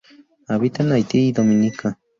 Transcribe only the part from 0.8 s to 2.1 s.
en Haiti y Dominica.